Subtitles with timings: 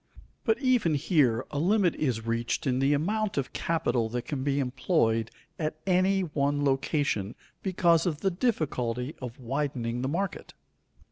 [0.45, 4.59] But even here a limit is reached in the amount of capital that can be
[4.59, 10.55] employed at any one location because of the difficulty of widening the market.